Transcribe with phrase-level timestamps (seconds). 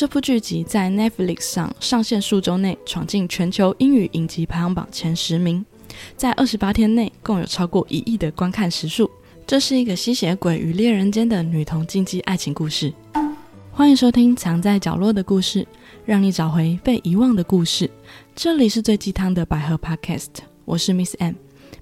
[0.00, 5.62] 这部剧集在 Netflix 上上线数周内，闯进全球英语影集排行榜前十名，
[6.16, 9.10] 在二十八天内共有超过一亿的观看时数。
[9.46, 12.90] 这是一个吸血鬼与猎人间的女童禁忌爱情故事。
[13.70, 15.62] 欢迎收听《藏在角落的故事》，
[16.06, 17.90] 让你找回被遗忘的故事。
[18.34, 20.28] 这里是最鸡汤的百合 Podcast，
[20.64, 21.34] 我是 Miss M。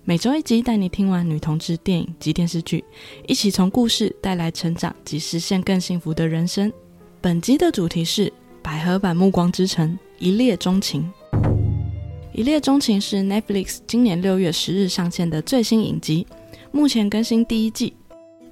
[0.03, 2.83] 每周一集，带你听完女同志电影及电视剧，
[3.29, 6.73] 一起从故事带来成长及实现更幸福的人生。
[7.21, 8.33] 本集的主题是
[8.63, 9.91] 百合版《暮光之城》
[10.21, 11.11] 一列钟情。
[12.33, 16.25] 一列钟情是 Netflix 今年六月十日上线的最新影集，
[16.71, 17.93] 目前更新第一季。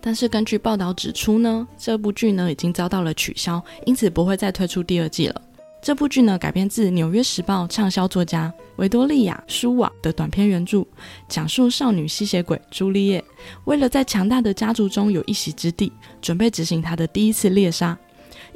[0.01, 5.41] 但是根据报道指出呢，这部剧呢已经遭到了取消，因此不会再推出第二季了。
[5.81, 10.85] 这部剧呢改编自《纽约时报》畅销作家维多利亚·舒瓦的短篇原著，
[11.29, 13.23] 讲述少女吸血鬼朱丽叶
[13.67, 17.97] 为了在强大的家族中有一席之地，准备执行她的第一次猎杀。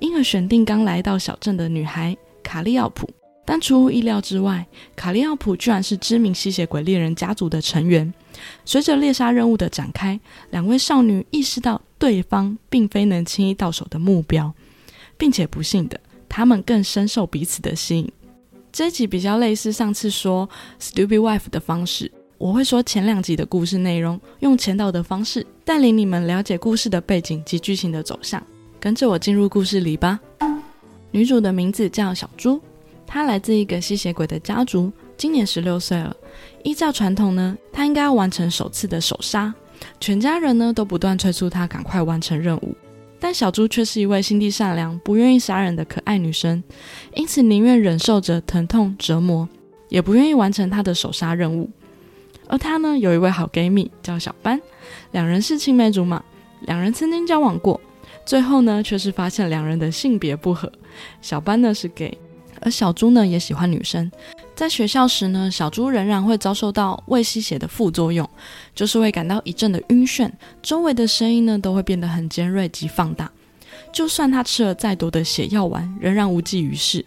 [0.00, 3.08] 因而选定刚来到小镇的女孩卡利奥普，
[3.44, 8.12] 但出乎意料之外，卡利奥普居然是知名吸血鬼猎人家族的成员。
[8.64, 10.18] 随着猎杀任务的展开，
[10.50, 14.52] 两位少女意识到对方并非能轻易到手的目标，
[15.18, 18.10] 并且不幸的，她们更深受彼此的吸引。
[18.72, 20.48] 这一集比较类似上次说
[20.82, 28.42] 《Stupid Wife》的方式，我会说前两集的故事内容，用前导的方式带领你们了解故事的背景及剧情的走向。
[28.80, 30.18] 跟着我进入故事里吧。
[31.10, 32.58] 女主的名字叫小猪，
[33.06, 36.16] 她来自一个吸血鬼的家族，今年十六岁了。
[36.64, 39.52] 依照传统呢，她应该要完成首次的手杀，
[40.00, 42.74] 全家人呢都不断催促她赶快完成任务。
[43.18, 46.64] 但小猪却是一位心地善良、不愿意杀人的可爱女生，
[47.14, 49.46] 因此宁愿忍受着疼痛折磨，
[49.90, 51.68] 也不愿意完成她的手杀任务。
[52.46, 54.58] 而她呢，有一位好闺蜜叫小班，
[55.10, 56.24] 两人是青梅竹马，
[56.60, 57.78] 两人曾经交往过。
[58.24, 60.70] 最后呢，却是发现两人的性别不合。
[61.20, 62.16] 小班呢是 gay，
[62.60, 64.10] 而小猪呢也喜欢女生。
[64.54, 68.28] 在学校时呢，小猪仍然会遭受到胃吸血的副作用，
[68.74, 70.30] 就是会感到一阵的晕眩，
[70.62, 73.30] 周围的声音呢都会变得很尖锐及放大。
[73.92, 77.04] 就算他吃了再多的血药丸，仍然无济于事。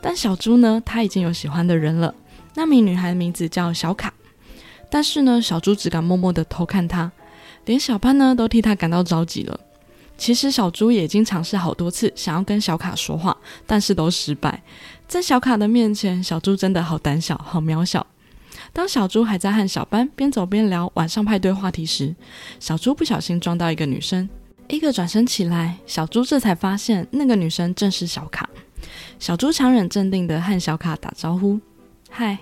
[0.00, 2.14] 但小猪呢，他已经有喜欢的人了，
[2.54, 4.12] 那名女孩的名字叫小卡。
[4.88, 7.12] 但是呢，小猪只敢默默的偷看她，
[7.66, 9.60] 连小班呢都替她感到着急了。
[10.18, 14.62] 其实小猪也已经尝试好多次想要跟小卡说话，但是都失败。
[15.06, 18.06] 在小卡的面前，小猪真的好胆小，好渺小。
[18.72, 22.14] 当小猪还在和小班边走边聊晚上派对话题时，
[22.58, 24.28] 小猪不小心撞到一个女生。
[24.68, 28.48] 一个转身起来，小猪这才发现那个女生正是小卡。
[29.18, 31.60] 小猪强忍镇定的和小卡打招呼
[32.10, 32.38] ：“嗨。”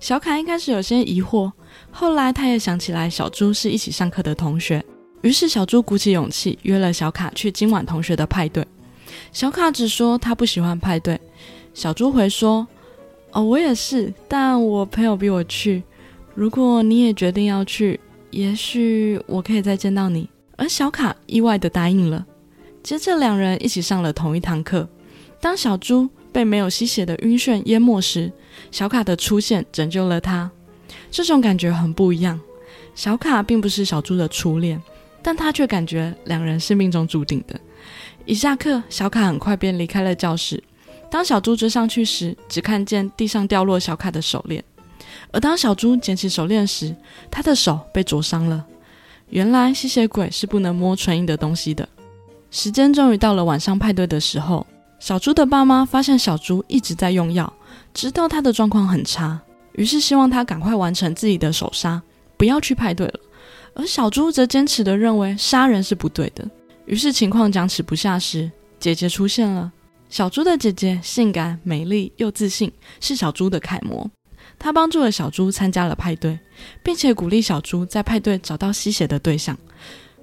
[0.00, 1.52] 小卡一开始有些疑惑，
[1.90, 4.82] 后来他也想起来小猪是一起上课的同学。
[5.22, 8.66] 于是小猪鼓起勇气约了小卡去今晚同学的派对。
[9.32, 11.20] 小卡只说他不喜欢派对。
[11.74, 12.66] 小猪回说
[13.32, 15.82] ：“哦，我也是，但我朋友逼我去。
[16.34, 17.98] 如果你也决定要去，
[18.30, 22.24] 也许我可以再见到你。”而小卡意外的答应了。
[22.82, 24.88] 接着两人一起上了同一堂课。
[25.40, 28.32] 当小猪被没有吸血的晕眩淹没时，
[28.70, 30.50] 小卡的出现拯救了他。
[31.10, 32.40] 这种感觉很不一样。
[32.94, 34.80] 小卡并不是小猪的初恋。
[35.26, 37.58] 但他却感觉两人是命中注定的。
[38.26, 40.62] 一下课，小卡很快便离开了教室。
[41.10, 44.62] 当小猪追上去时，只看见地上掉落小卡的手链。
[45.32, 46.94] 而当小猪捡起手链时，
[47.28, 48.64] 他的手被灼伤了。
[49.30, 51.88] 原来吸血鬼是不能摸纯硬的东西的。
[52.52, 54.64] 时间终于到了晚上派对的时候，
[55.00, 57.52] 小猪的爸妈发现小猪一直在用药，
[57.92, 59.40] 知道他的状况很差，
[59.72, 62.00] 于是希望他赶快完成自己的手杀，
[62.36, 63.18] 不要去派对了。
[63.76, 66.48] 而小猪则坚持的认为杀人是不对的。
[66.86, 68.50] 于是情况僵持不下时，
[68.80, 69.70] 姐姐出现了。
[70.08, 74.10] 小猪的姐姐性感、美丽又自信，是小猪的楷模。
[74.58, 76.38] 她帮助了小猪参加了派对，
[76.82, 79.56] 并且鼓励小猪在派对找到吸血的对象。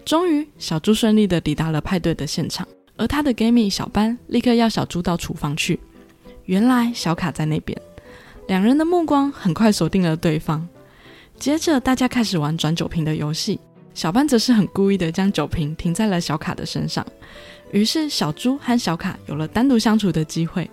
[0.03, 2.67] 终于，小猪顺利的抵达了派对的现场。
[2.95, 5.79] 而他的 gay 蜜小班立刻要小猪到厨房去。
[6.45, 7.79] 原来小卡在那边，
[8.47, 10.67] 两人的目光很快锁定了对方。
[11.37, 13.59] 接着，大家开始玩转酒瓶的游戏。
[13.93, 17.05] 小班则是很故意的将酒瓶停在了小卡的身上，
[17.71, 20.69] 于是小猪和小卡有了单独相处的机会。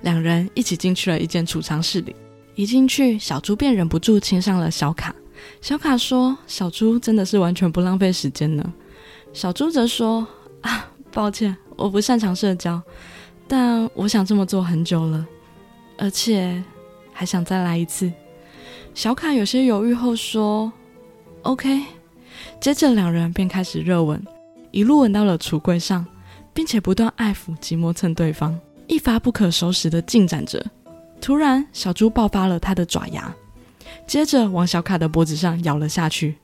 [0.00, 2.16] 两人一起进去了一间储藏室里，
[2.54, 5.14] 一进去，小猪便忍不住亲上了小卡。
[5.60, 8.72] 小卡说：“小猪真的是完全不浪费时间呢。”
[9.34, 10.26] 小猪则说
[10.62, 12.80] ：“啊，抱歉，我不擅长社交，
[13.46, 15.26] 但我想这么做很久了，
[15.98, 16.62] 而且
[17.12, 18.10] 还想再来一次。”
[18.94, 20.72] 小卡有些犹豫后说
[21.42, 21.82] ：“OK。”
[22.60, 24.24] 接着两人便开始热吻，
[24.70, 26.06] 一路吻到了橱柜上，
[26.54, 28.58] 并且不断爱抚及磨蹭对方。
[28.86, 30.64] 一发不可收拾的进展着。
[31.20, 33.34] 突然，小猪爆发了它的爪牙，
[34.06, 36.36] 接着往小卡的脖子上咬了下去。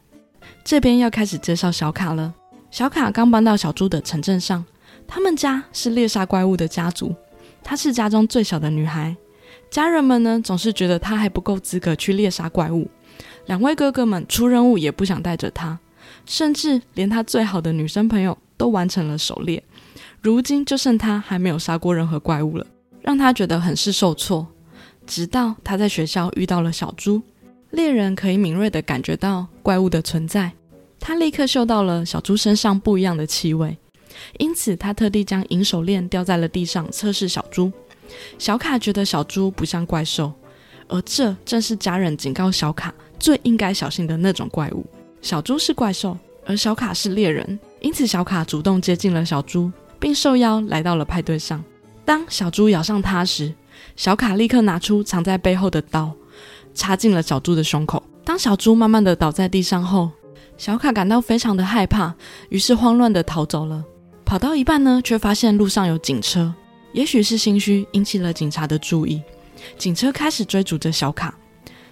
[0.64, 2.34] 这边要开始介绍小卡了。
[2.70, 4.64] 小卡刚搬到小猪的城镇上，
[5.06, 7.14] 他们家是猎杀怪物的家族，
[7.62, 9.14] 她是家中最小的女孩。
[9.70, 12.88] 家人们呢总是觉得他还不够资格去猎杀怪物，
[13.46, 15.78] 两位哥哥们出任务也不想带着他，
[16.26, 19.62] 甚至连他最好的女生朋友都完成了狩猎，
[20.20, 22.66] 如今就剩他还没有杀过任何怪物了，
[23.00, 24.46] 让他觉得很是受挫。
[25.06, 27.22] 直到他在学校遇到了小猪，
[27.70, 30.52] 猎人可以敏锐地感觉到怪物的存在。
[30.98, 33.76] 他立刻嗅到了小猪身上不一样的气味，
[34.38, 37.72] 因此他特地将银手链掉在了地上测试小猪。
[38.38, 40.32] 小卡觉得小猪不像怪兽，
[40.88, 44.84] 而这正是家人警告小卡最应该小心的那种怪物。
[45.22, 46.16] 小猪是怪兽，
[46.46, 51.62] 而小卡是猎人，因此小卡主动接近了小猪，并受邀来到了派对上。
[52.04, 53.54] 当小猪咬上他时，
[53.96, 56.12] 小卡立刻拿出藏在背后的刀，
[56.74, 58.02] 插进了小猪的胸口。
[58.24, 60.10] 当小猪慢慢的倒在地上后，
[60.56, 62.14] 小卡感到非常的害怕，
[62.48, 63.84] 于是慌乱的逃走了。
[64.24, 66.52] 跑到一半呢，却发现路上有警车，
[66.92, 69.22] 也许是心虚引起了警察的注意，
[69.78, 71.34] 警车开始追逐着小卡。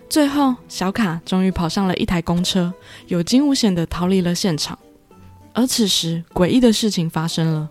[0.09, 2.73] 最后，小卡终于跑上了一台公车，
[3.06, 4.79] 有惊无险的逃离了现场。
[5.53, 7.69] 而此时，诡异的事情发生了。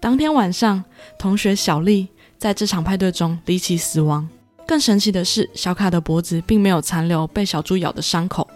[0.00, 0.84] 当天晚上，
[1.18, 2.08] 同学小丽。
[2.38, 4.28] 在这场派对中离奇死亡。
[4.66, 8.46] 更神奇的是，小卡的脖子并没有残留被小猪咬的伤口，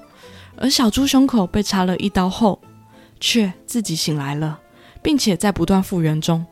[0.55, 2.61] 而小猪胸口被插了一刀后，
[3.19, 4.61] 却自己醒来了，
[5.03, 6.45] 并且在不断复原中。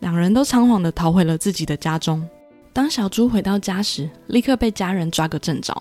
[0.00, 2.26] 两人都仓皇地逃回了自己的家中。
[2.72, 5.74] 当小猪回到家时，立刻被家人抓个正着。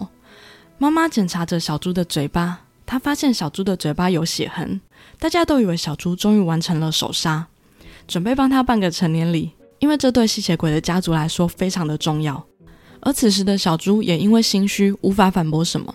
[0.77, 4.79] 妈妈检查着小猪的嘴巴，她发现小猪的嘴巴有血痕。
[5.19, 7.47] 大家都以为小猪终于完成了手杀，
[8.07, 9.51] 准备帮他办个成年礼。
[9.79, 12.43] 因为这对吸血鬼的家族来说非常的重要，
[12.99, 15.93] 而此时的小猪也因为心虚无法反驳什么。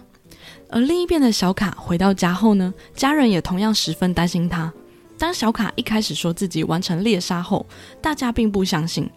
[0.68, 4.72] 而另一边的小卡回到家后呢，家人也同样十分担心他。
[5.22, 7.64] 当小卡一开始说自己完成猎杀后，
[8.00, 9.08] 大家并不相信，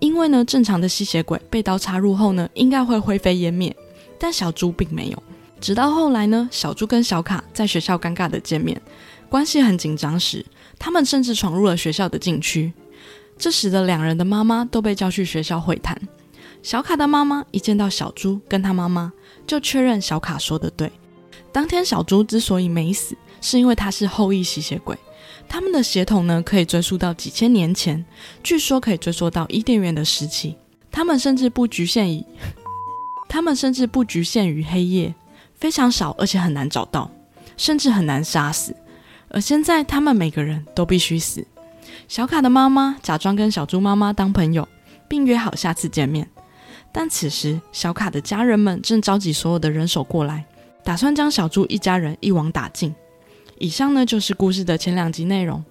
[0.00, 3.72] 因为呢，正常的吸血鬼被刀插入后呢，应该会灰飞烟灭，
[4.18, 5.22] 但小猪并没有。
[5.60, 8.82] 直到后来呢，小猪跟小卡在学校尴尬的见面，
[9.28, 10.44] 关系很紧张时，
[10.76, 12.72] 他们甚至闯入了学校的禁区。
[13.38, 15.96] 这使得两人的妈妈都被叫去学校会谈。
[16.64, 19.12] 小卡的妈妈一见到小猪跟他妈妈，
[19.46, 20.90] 就确认小卡说的对。
[21.52, 24.98] 当天小猪之所以没死，是因为他是后裔吸血鬼，
[25.48, 28.04] 他们的血统呢可以追溯到几千年前，
[28.42, 30.56] 据说可以追溯到伊甸园的时期。
[30.90, 32.24] 他们甚至不局限于，
[33.28, 35.14] 他们甚至不局限于黑夜，
[35.54, 37.10] 非常少而且很难找到，
[37.56, 38.74] 甚至很难杀死。
[39.28, 41.44] 而现在他们每个人都必须死。
[42.06, 44.68] 小卡的妈妈假装跟小猪妈妈当朋友，
[45.08, 46.28] 并约好下次见面。
[46.92, 50.44] 但此时，小卡的家人们正召集所有的人手过来，
[50.84, 52.94] 打算将小猪一家人一网打尽。
[53.58, 55.62] 以上呢就是故事的前两集内容。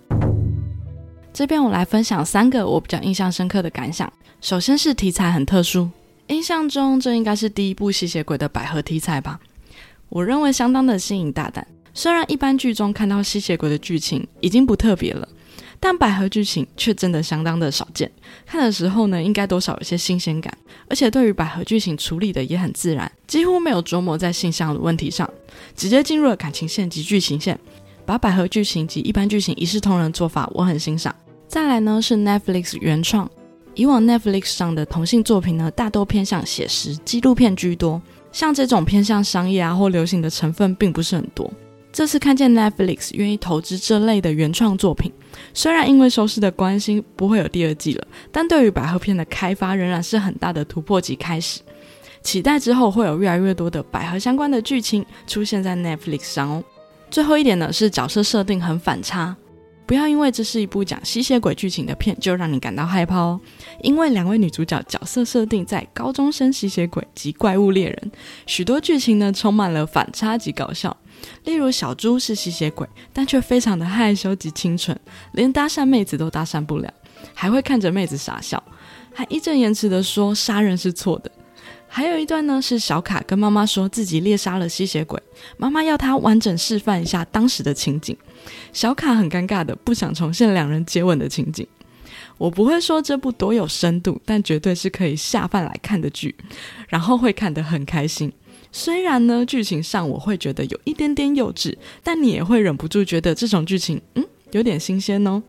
[1.33, 4.11] 这边我来分享三个我比较印象深刻的感想。
[4.41, 5.89] 首先是题材很特殊，
[6.27, 9.39] 印象中这应该是第一部吸血鬼的百合题材吧。
[10.09, 11.65] 我认为相当的新颖大胆。
[11.93, 15.27] 虽然一般剧中看到吸血鬼的剧情已经不特别了。
[15.79, 18.09] 但百合剧情却真的相当的少见，
[18.45, 20.57] 看的时候呢，应该多少有些新鲜感，
[20.87, 25.29] 而且对于百合剧情处理的也很自然，几乎没有琢磨在性向的问题上，
[25.75, 27.59] 直接进入了感情线及剧情线，
[28.05, 31.13] 把百合剧情及一般剧情一视同仁做法，我很欣赏。
[31.47, 33.29] 再来呢是 Netflix 原创，
[33.75, 41.51] 以往 Netflix 上的同性作品呢，大多偏向写实纪录片居多，像这种偏向商业啊或流行的成分并不是很多。
[41.91, 45.13] 这次看见 Netflix 愿意投资这类的原创作品。
[45.53, 51.61] 虽然因为收视的关心不会有第二季了，但对于百合片的开发仍然是很大的突破及开始。
[52.23, 56.63] 期待之后会有越来越多的百合相关的剧情出现在 Netflix 上哦。
[57.13, 59.35] 最后一点呢是角色设定很反差，
[59.85, 63.39] 不要因为这是一部讲吸血鬼剧情的片就让你感到害怕哦。
[63.83, 68.11] 因为两位女主角角色设定在高中生吸血鬼及怪物猎人，
[68.47, 70.97] 许多剧情呢充满了反差及搞笑。
[71.43, 74.99] 例如小猪是吸血鬼，但却非常的害羞及清纯，
[75.33, 76.91] 连搭讪妹子都搭讪不了，
[77.35, 78.61] 还会看着妹子傻笑，
[79.13, 81.31] 还义正言辞的说杀人是错的。
[81.95, 85.21] 还有一段呢，是小卡跟妈妈说自己猎杀了吸血鬼，
[85.57, 88.17] 妈妈要他完整示范一下当时的情景，
[88.71, 91.67] 小卡很尴尬的不想重现两人接吻的情景。
[92.39, 96.35] 我不会说这部多有深度，但绝对是可以下饭来看的剧，
[96.87, 98.33] 然后会看得很开心。
[98.71, 105.43] 虽然呢，剧情上我会觉得有一点点幼稚，但你也会忍不住觉得这种剧情，嗯，有点新鲜哦。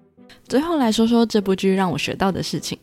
[0.46, 2.78] 最后来说说这部剧让我学到的事情。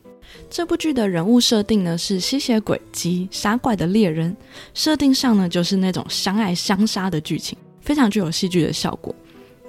[0.49, 4.35] 这部剧的人物设定呢是吸血鬼及杀怪的猎人，
[4.73, 9.15] 设定上呢就是那种相爱相杀的剧情，非常具有戏剧的效果。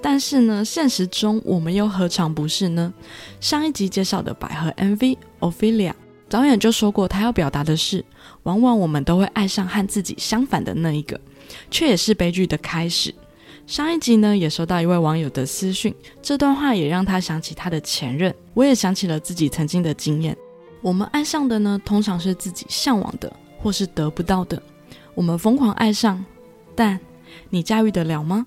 [0.01, 2.93] 但是呢，现实中我们又何尝不是呢？
[3.39, 5.93] 上一集介绍的百合 MV Ophelia，
[6.27, 8.03] 导演就说过，他要表达的是，
[8.43, 11.17] 往往我们都会爱上和自己相反的那一个，
[11.71, 13.15] 却也是悲剧的开始。
[13.65, 20.35] 上一集呢，也收到一位网友的私讯，这段话也让他想起他的前任，我也想起了自己曾经的经验。
[20.83, 24.61] 我们爱上的呢，通常是自己向往的，或是得不到的。
[25.15, 26.23] 我们疯狂爱上，
[26.75, 26.99] 但
[27.49, 28.45] 你驾驭得了吗？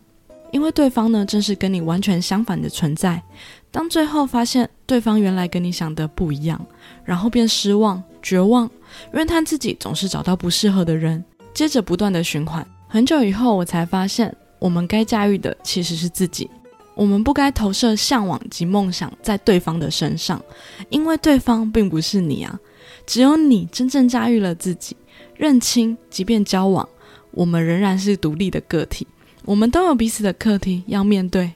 [0.52, 3.22] 因为对方呢，正是跟你完全相反的存在。
[3.70, 6.64] 当最后发现对方原来跟你想的不一样，
[7.04, 8.70] 然后便失望、绝望，
[9.14, 11.24] 怨叹自己总是找到不适合的人，
[11.54, 12.64] 接着不断的循环。
[12.86, 16.50] 很久以后，我才发现，我们该驾驭的其实是自己。
[16.96, 20.42] 我们不该投射向往及梦想在对方的身上，
[20.88, 22.58] 因为对方并不是你啊。
[23.06, 24.96] 只有你真正驾驭了自己，
[25.36, 26.88] 认清，即便交往，
[27.32, 29.06] 我们仍然是独立的个体。
[29.44, 31.52] 我们都有彼此的课题要面对。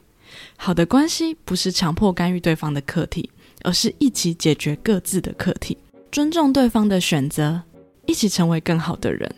[0.57, 3.31] 好的关系不是强迫干预对方的课题，
[3.63, 5.77] 而是一起解决各自的课题，
[6.13, 7.63] 尊重对方的选择，
[8.05, 9.35] 一起成为更好的人。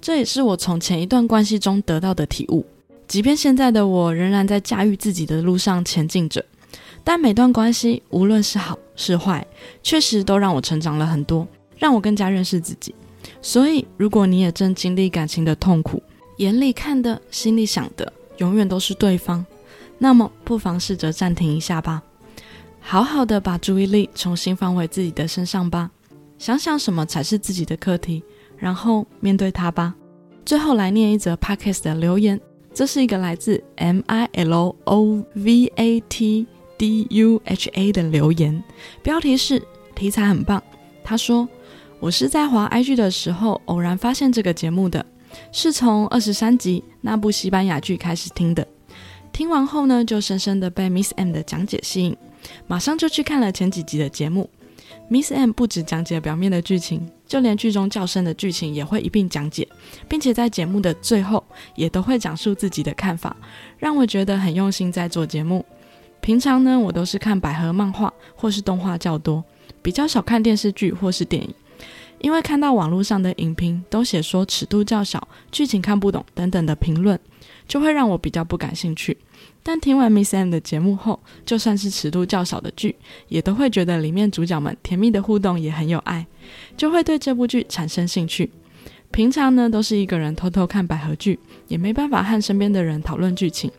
[0.00, 2.66] 这也是我从前一段关系中得到的体悟。
[3.08, 6.44] 即便现在的我仍然在驾驭自己的路上前进着，
[7.04, 9.46] 但每段关系无论是好是坏，
[9.82, 11.46] 确实都让我成长了很多，
[11.78, 12.94] 让我更加认识自己。
[13.40, 16.02] 所以，如果你也正经历感情的痛苦，
[16.38, 19.44] 眼里看的，心里想的，永远都是对方，
[19.98, 22.02] 那么不妨试着暂停一下吧，
[22.80, 25.90] 好好的把注意力重新放回自己的身上吧，
[26.38, 28.22] 想想什么才是自己的课题，
[28.58, 29.94] 然后面对它吧。
[30.44, 32.40] 最后来念一则 podcast 的留言，
[32.76, 38.62] 这是一个来自 M I L O V A T D U H A 的留言，
[39.02, 39.62] 标题是
[39.94, 40.62] 题材很棒。
[41.02, 41.48] 他说
[42.00, 45.06] ：“我是在滑 IG 的时候偶然发现这个节目的。”
[45.52, 48.68] 是从二十三集那部西班牙剧开始听的，
[49.32, 52.14] 听完后呢，就深深的被 Miss M 的讲解吸引，
[52.66, 54.50] 马上就去看了前几集的节目。
[55.08, 59.66] Miss M 不只讲解表面的剧情，就连剧中较深的剧情也会一并讲解，
[60.08, 61.42] 并且在节目的最后
[61.74, 63.36] 也都会讲述自己的看法，
[63.78, 65.64] 让我觉得很用心在做节目。
[66.20, 69.44] 平常呢，我都是看百合漫画或是动画较多，
[69.82, 71.54] 比较少看电视剧或是电影。
[72.18, 77.18] 因为看到网络上的影评都写说尺度较小、剧情看不懂等等的评论，
[77.68, 79.16] 就会让我比较不感兴趣。
[79.62, 82.96] 但听完 Miss M 的节目后，就算是尺度较小的剧，
[83.28, 86.26] 也都会觉得里面主角们甜蜜的互动也很有爱，
[86.76, 88.50] 就会对这部剧产生兴趣。
[89.10, 93.70] 平常呢都是一个人偷偷看百合剧，也没办法和身边的人讨论剧情。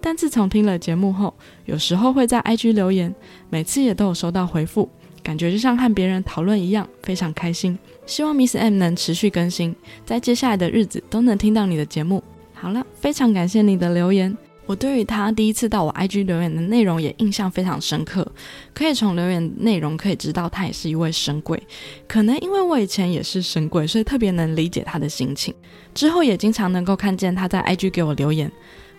[0.00, 3.14] 但自从听了节目后，有时候会在 IG 留言，
[3.50, 4.88] 每次也都有收到回复。
[5.28, 7.78] 感觉就像和别人讨论一样，非常开心。
[8.06, 12.24] 希望 Miss M 能持续更新，在接下来的日子都能听到你的节目。
[12.54, 14.34] 好了，非常感谢你的留言。
[14.64, 18.26] 我对于他第一次到我 IG 留言的内容也印象非常深刻，
[18.72, 21.62] 可以从留言内容可以知道他也是一位神鬼。
[22.06, 25.54] 可能因为我以前也是神鬼，所以特别能理解他的心情。
[25.94, 28.50] 之后也经常能够看见他在 IG 给我留言，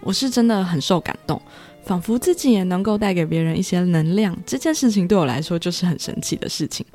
[0.01, 1.41] 我是真的很受感动。
[1.82, 6.86] 仿佛自己也能够带给别人一些能量，这件事情对我来说就是很神奇的事情。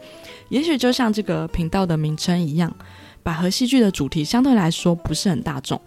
[0.50, 2.72] 也许就像这个频道的名称一样，
[3.22, 5.80] 百合戏剧的主题相对来说不是很大众，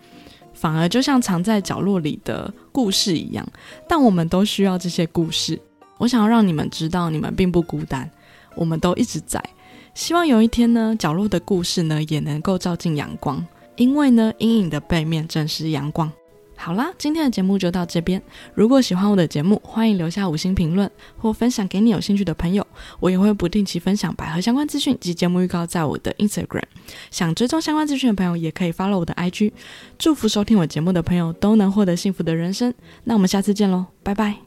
[0.53, 3.47] 反而就像藏在角落里的故事一样。
[3.87, 5.57] 但我们都需要这些故事。
[5.99, 8.09] 我想要让你们知道，你们并不孤单，
[8.55, 9.41] 我们都一直在。
[9.93, 13.45] 希望有一天呢，角落的故事呢也能够照进阳光，
[13.77, 16.11] 因为呢，阴影的背面正是阳光。
[16.59, 18.21] 好啦，今天的节目就到这边。
[18.53, 22.65] 如果喜欢我的节目，欢迎留下五星评论或分享给你有兴趣的朋友。
[22.99, 26.63] 我也会不定期分享百合相关资讯及节目预告在我的 Instagram。
[27.11, 29.53] 想追踪相关资讯的朋友，也可以 follow 我的 IG。
[29.97, 32.73] 祝福收听我节目的朋友都能获得幸福的人生。
[33.03, 34.46] 那我们下次见喽，拜拜。